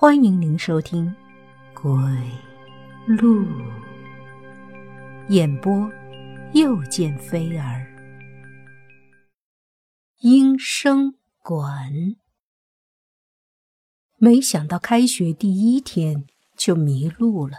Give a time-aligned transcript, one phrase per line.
[0.00, 1.14] 欢迎您收听
[1.74, 1.92] 《鬼
[3.06, 3.44] 路》
[5.28, 5.92] 演播，
[6.54, 7.86] 又见飞儿。
[10.20, 12.16] 音声馆，
[14.16, 16.24] 没想到开学第一天
[16.56, 17.58] 就迷路了。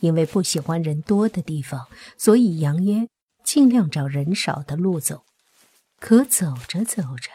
[0.00, 1.86] 因为不喜欢人多的地方，
[2.18, 3.08] 所以杨烟
[3.44, 5.22] 尽量找人少的路走。
[6.00, 7.30] 可走着走着，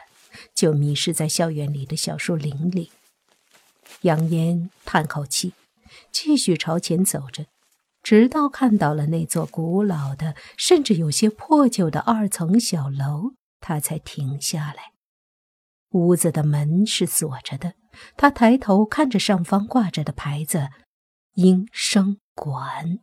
[0.54, 2.92] 就迷失在校园里的小树林里。
[4.02, 5.54] 杨烟叹口气，
[6.12, 7.46] 继续朝前走着，
[8.02, 14.94] 直到看到了那座古老的、甚至有些破旧的二层小楼，他才停下来。
[15.92, 17.74] 屋子的门是锁着的。
[18.16, 20.70] 他抬头看着上方挂着的牌子
[21.36, 23.00] ：“音声。”馆。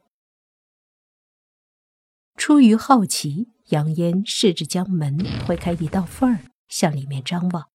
[2.36, 7.68] 出于好奇，杨烟试着将门推开一道缝儿，向里面张望。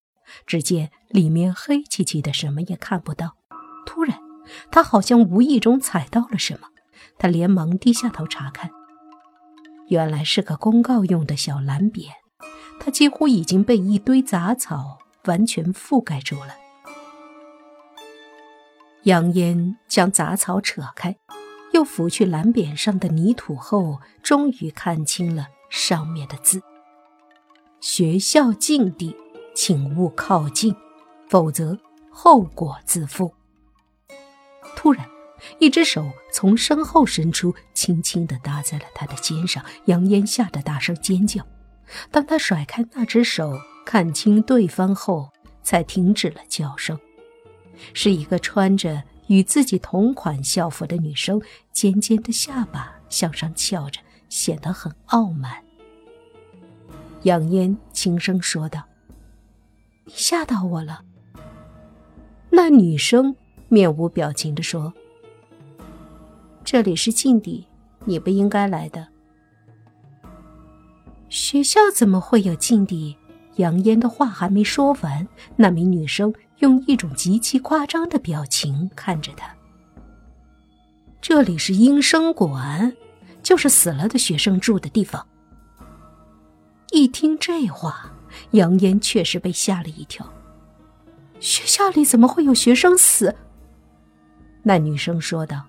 [0.46, 3.36] 只见里面黑漆漆的，什么也看不到。
[3.86, 4.18] 突然，
[4.72, 6.68] 他好像无意中踩到了什么，
[7.18, 8.70] 他连忙低下头查看，
[9.88, 12.10] 原来是个公告用的小蓝匾，
[12.80, 16.56] 它几乎已经被一堆杂草完全覆盖住了。
[19.04, 21.18] 杨烟将杂草扯开。
[21.74, 26.62] 又拂去蓝匾上的泥土后，终于看清了上面的字
[27.80, 29.16] ：“学校禁地，
[29.54, 30.76] 请勿靠近，
[31.30, 31.78] 否则
[32.10, 33.34] 后果自负。”
[34.76, 35.06] 突然，
[35.60, 39.64] 一只手从身后伸出，轻轻地搭在了他的肩上。
[39.86, 41.46] 杨烟吓得大声尖叫。
[42.10, 45.30] 当他甩开那只手，看清对方后，
[45.64, 47.00] 才停止了叫声。
[47.94, 49.04] 是一个穿着……
[49.28, 55.64] 与自己同款校服的女生，尖尖的下巴向上翘着，显得很傲慢。
[57.22, 58.84] 杨烟轻声说道
[60.06, 61.04] ：“你吓到我了。”
[62.50, 63.36] 那女生
[63.70, 64.94] 面无表情地说
[66.64, 67.66] ：“这里是禁地，
[68.06, 69.08] 你不应该来的。”
[71.30, 73.16] 学校怎么会有禁地？
[73.56, 76.34] 杨烟的话还没说完，那名女生。
[76.62, 79.52] 用一种极其夸张的表情看着他。
[81.20, 82.96] 这里是阴生馆，
[83.42, 85.26] 就是死了的学生住的地方。
[86.92, 88.14] 一听这话，
[88.52, 90.32] 杨烟确实被吓了一跳。
[91.40, 93.36] 学校里怎么会有学生死？
[94.64, 95.66] 那女生说道：“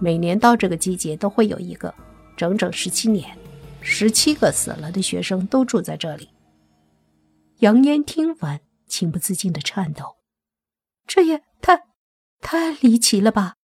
[0.00, 1.94] 每年到这个季节都会有一个，
[2.36, 3.36] 整整十七年，
[3.80, 6.28] 十七个死了的学生都住在这里。”
[7.60, 8.60] 杨烟听完。
[8.88, 10.18] 情不自禁的颤抖，
[11.08, 11.86] 这也太
[12.40, 13.56] 太离奇了吧！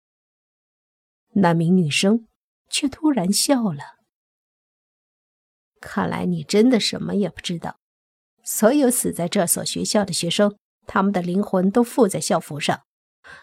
[1.35, 2.27] 那名女生
[2.69, 4.02] 却突然笑了。
[5.83, 7.77] 看来你真的什么也不知道。
[8.43, 10.57] 所有死在这所学校的学生，
[10.87, 12.81] 他们的灵魂都附在校服上，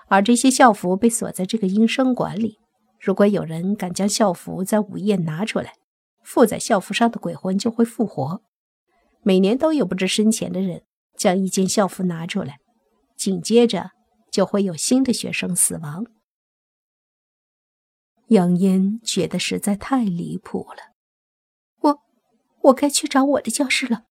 [0.07, 2.57] 而这些校服被锁在这个阴生馆里。
[2.99, 5.73] 如果有人敢将校服在午夜拿出来，
[6.23, 8.41] 附在校服上的鬼魂就会复活。
[9.21, 10.83] 每年都有不知深浅的人。
[11.17, 12.59] 将一件校服拿出来，
[13.17, 13.91] 紧接着
[14.31, 16.05] 就会有新的学生死亡。
[18.29, 20.93] 杨烟觉得实在太离谱了，
[22.63, 24.05] 我该去找我的教室了。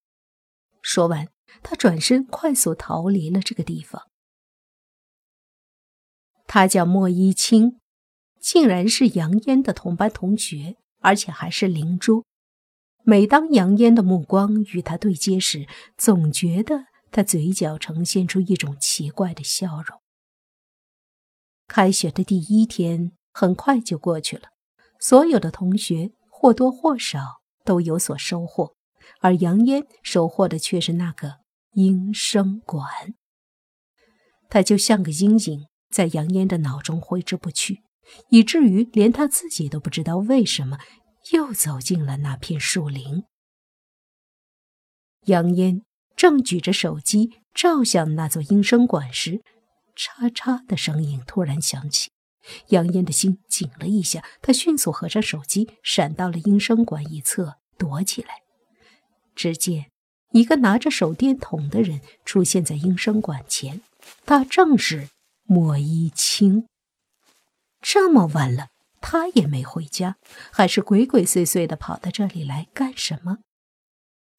[0.83, 1.29] 说完，
[1.63, 4.09] 他转身快速逃离了这个地方。
[6.47, 7.81] 他叫莫一清，
[8.41, 12.25] 竟然是杨烟的同班同学，而且还是邻桌。
[13.05, 15.67] 每当杨烟的目光与他对接时，
[15.97, 16.87] 总觉得。
[17.11, 19.99] 他嘴角呈现出一种奇怪的笑容。
[21.67, 24.51] 开学的第一天很快就过去了，
[25.01, 28.75] 所有的同学或多或少都有所收获，
[29.21, 31.39] 而杨烟收获的却是那个
[31.73, 32.87] 音声馆。
[34.49, 37.83] 他就像个阴影，在杨烟的脑中挥之不去，
[38.31, 40.79] 以至于连他自己都不知道为什么
[41.33, 43.25] 又走进了那片树林。
[45.27, 45.83] 杨烟。
[46.17, 49.41] 正举着手机照向那座音声馆时，
[49.95, 52.11] 嚓嚓的声音突然响起，
[52.69, 54.25] 杨烟的心紧了一下。
[54.43, 58.43] 他迅速合上手机，闪到了音声馆一侧躲起来。
[59.35, 59.91] 只见
[60.33, 63.81] 一个拿着手电筒的人出现在音声馆前，
[64.27, 65.09] 他正是
[65.45, 66.67] 莫一清。
[67.81, 68.69] 这么晚了，
[69.01, 70.17] 他也没回家，
[70.53, 73.39] 还是鬼鬼祟祟的跑到这里来干什么？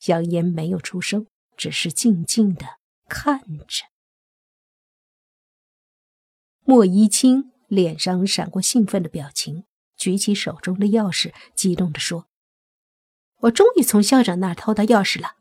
[0.05, 1.27] 杨烟没有出声。
[1.59, 2.77] 只是静静的
[3.09, 3.83] 看着。
[6.63, 9.63] 莫一清脸上闪过兴奋的表情，
[9.95, 12.25] 举起手中的钥匙，激动地说
[13.41, 15.35] ：“我终于从校长那儿偷到钥匙了！”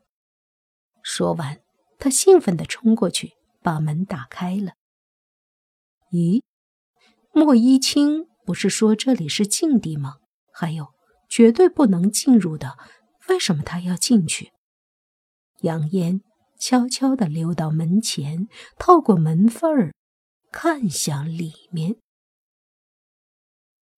[1.03, 1.59] 说完，
[1.97, 4.73] 他兴奋地冲过去，把门打开了。
[6.11, 6.41] 咦，
[7.33, 10.17] 莫一清不是说这里是禁地吗？
[10.53, 10.93] 还有，
[11.27, 12.77] 绝对不能进入的，
[13.27, 14.51] 为什么他要进去？
[15.61, 16.21] 杨烟
[16.59, 18.47] 悄悄地溜到门前，
[18.77, 19.93] 透过门缝儿
[20.51, 21.95] 看向里面，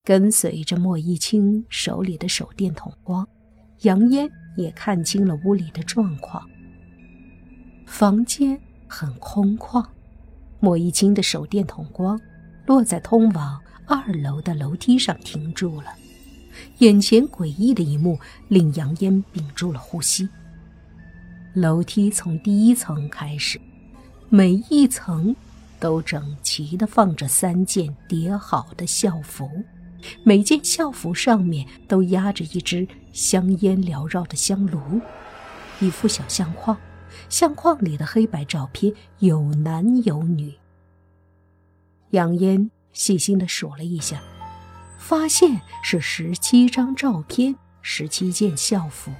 [0.03, 3.27] 跟随着莫一清手里的手电筒光，
[3.81, 4.27] 杨烟
[4.57, 6.43] 也看清了屋里的状况。
[7.85, 9.85] 房间很空旷，
[10.59, 12.19] 莫一清的手电筒光
[12.65, 15.93] 落在通往二楼的楼梯上，停住了。
[16.79, 20.27] 眼前诡异的一幕令杨烟屏住了呼吸。
[21.53, 23.61] 楼梯从第一层开始，
[24.29, 25.35] 每一层
[25.79, 29.47] 都整齐地放着三件叠好的校服，
[30.23, 35.01] 每件校服上面都压着一只香烟缭绕的香炉，
[35.79, 36.77] 一副小相框，
[37.29, 40.53] 相框里的黑白照片有男有女。
[42.11, 44.21] 杨烟细心地数了一下，
[44.97, 49.11] 发现是十七张照片，十七件校服。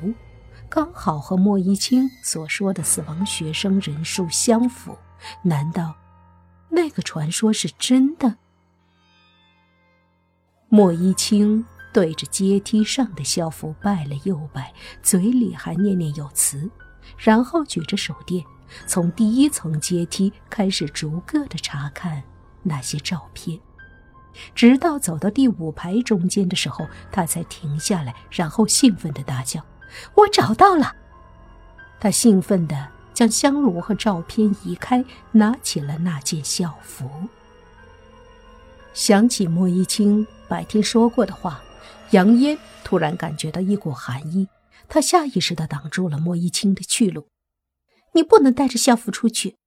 [0.70, 4.98] 刚好和莫一清所说的死亡学生人数相符，
[5.44, 5.96] 难道
[6.70, 8.38] 那个传说是真的？
[10.74, 14.74] 莫一清对着阶梯上的校服拜了又拜，
[15.04, 16.72] 嘴里还念念有词，
[17.18, 18.42] 然后举着手电，
[18.88, 22.24] 从第一层阶梯开始逐个的查看
[22.64, 23.60] 那些照片，
[24.56, 29.62] 直到走到第五排中间的时候，他才停下来，然后兴奋的大叫。
[30.16, 30.96] 我找到了，
[32.00, 35.04] 他兴奋地将香炉和照片移开，
[35.34, 37.12] 拿起了那件校服。
[38.94, 41.64] 想起莫一清白天说过的话，
[42.12, 44.48] 杨烟突然感觉到一股寒意，
[44.90, 47.28] 他下意识地挡住了莫一清的去路
[48.14, 49.58] ：“你不能带着校服出去。”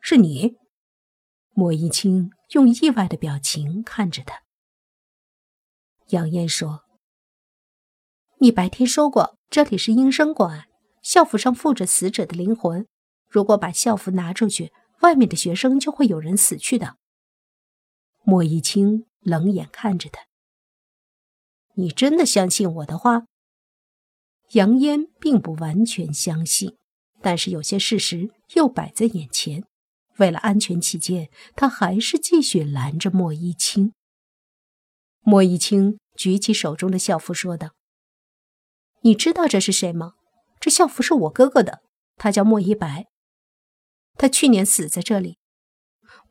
[0.00, 0.56] 是你，
[1.54, 4.42] 莫一清用意外的表情看着他。
[6.08, 6.84] 杨烟说。
[8.40, 10.68] 你白天说过，这里是阴生馆，
[11.02, 12.86] 校服上附着死者的灵魂。
[13.26, 16.96] 如果把校服拿出去，外面的学生就会有人死去的。
[18.28, 20.26] 莫一清冷眼看着他。
[21.76, 23.24] 你真的相信我的话？
[24.50, 26.76] 杨烟并不完全相信，
[27.22, 29.64] 但是有些事实又摆在眼前，
[30.18, 33.94] 为了安全起见，他还是继续拦着莫一清。
[35.20, 37.70] 莫一清举起手中的校服，说道。
[39.00, 40.16] 你知道这是谁吗？
[40.60, 41.80] 这校服是我哥哥的，
[42.16, 43.06] 他叫莫一白。
[44.18, 45.37] 他去年死在这里。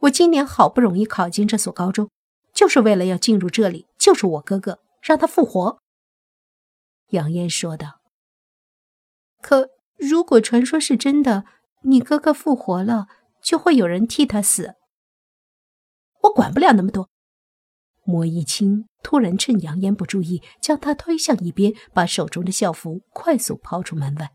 [0.02, 2.10] 我今年好不容易考进这所高中，
[2.54, 5.80] 就是为了要进入这里，就是我哥哥让他复活。
[7.10, 8.02] 杨烟说道。
[9.42, 11.46] 可如果传说是真的，
[11.84, 13.08] 你哥哥复活了，
[13.42, 14.76] 就会有人替他死。
[16.24, 17.10] 我管不了那么多。
[18.04, 24.32] 莫一清突然趁杨烟不注意，将他推向一边，把手中的校服快速抛出门外。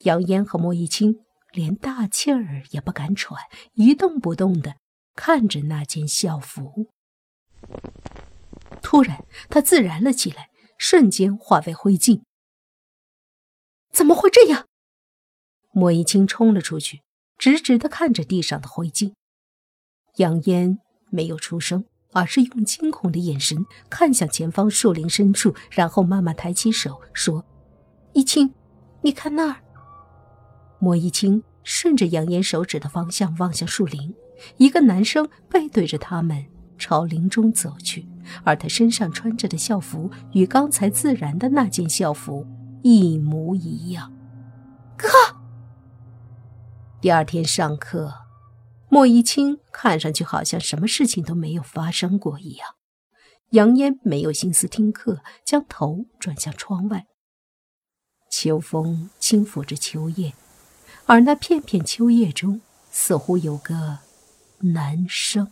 [0.00, 1.16] 杨烟和莫一清
[1.52, 3.40] 连大气儿也不敢喘，
[3.74, 4.74] 一动不动地
[5.16, 6.92] 看着那件校服。
[8.80, 12.22] 突然，他自燃了起来，瞬间化为灰烬。
[13.90, 14.68] 怎么会这样？
[15.72, 17.02] 莫一清冲了出去，
[17.36, 19.14] 直直地看着地上的灰烬。
[20.18, 20.78] 杨烟
[21.10, 21.86] 没有出声。
[22.12, 27.44] 而是用惊恐的眼神看向前方树林深处，然后慢慢抬起手说
[28.14, 28.54] ：“一清，
[29.02, 29.60] 你看那儿。”
[30.80, 34.14] 莫一清顺着杨烟手指的方向望向树林，
[34.56, 36.46] 一个男生背对着他们
[36.78, 38.06] 朝林中走去，
[38.44, 42.46] 而他身上穿着的校服与刚才自然的那件校服
[42.82, 44.12] 一模一样。
[44.96, 45.08] 哥，
[47.00, 48.12] 第二天上课。
[48.88, 52.68] 莫一清看上去好像什么事情都没有发生过一样。
[53.50, 57.06] 杨烟没有心思听课，将头转向窗外。
[58.30, 60.34] 秋风轻抚着秋叶，
[61.06, 62.60] 而那片片秋叶中
[62.92, 63.98] 似乎有个
[64.60, 65.50] 男生。